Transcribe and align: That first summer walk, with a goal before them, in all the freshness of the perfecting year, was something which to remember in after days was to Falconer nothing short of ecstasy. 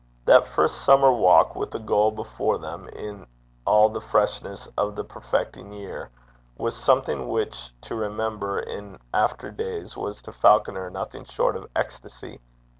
That 0.25 0.47
first 0.47 0.81
summer 0.81 1.13
walk, 1.13 1.55
with 1.55 1.75
a 1.75 1.79
goal 1.79 2.09
before 2.09 2.57
them, 2.57 2.87
in 2.89 3.27
all 3.67 3.87
the 3.87 4.01
freshness 4.01 4.67
of 4.75 4.95
the 4.95 5.03
perfecting 5.03 5.71
year, 5.71 6.09
was 6.57 6.75
something 6.75 7.27
which 7.27 7.71
to 7.81 7.93
remember 7.93 8.59
in 8.59 8.97
after 9.13 9.51
days 9.51 9.95
was 9.95 10.23
to 10.23 10.31
Falconer 10.33 10.89
nothing 10.89 11.25
short 11.25 11.55
of 11.55 11.69
ecstasy. 11.75 12.39